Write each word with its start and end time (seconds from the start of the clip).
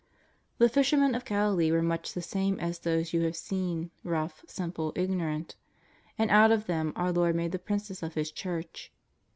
The 0.57 0.67
fishermen 0.67 1.13
of 1.13 1.25
Galilee 1.25 1.71
were 1.71 1.83
much 1.83 2.13
the 2.13 2.23
same 2.23 2.59
as 2.59 2.79
those 2.79 3.13
you 3.13 3.21
have 3.21 3.35
seen, 3.35 3.91
rough, 4.03 4.43
simple, 4.47 4.91
ignorant. 4.95 5.55
And 6.17 6.31
out 6.31 6.51
of 6.51 6.65
them 6.65 6.91
our 6.95 7.11
Lord 7.11 7.35
made 7.35 7.51
the 7.51 7.59
Princes 7.59 8.01
of 8.01 8.15
His 8.15 8.31
Church. 8.31 8.91